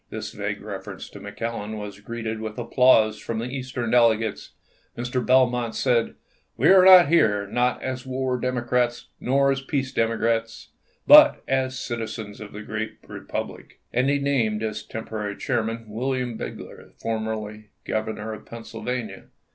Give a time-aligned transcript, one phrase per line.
[0.09, 4.53] This vague ref erence to McClellan was greeted with applause from the Eastern delegates.
[4.97, 5.23] Mr.
[5.23, 6.15] Belmont said: °
[6.57, 10.69] 1864" We are here, not as war Democrats nor as peace Democrats,
[11.05, 16.93] but as citizens of the great Eepublic"; and he named as temporary chairman William Bigler,
[16.99, 19.25] formerly Governor of Pennsylvania.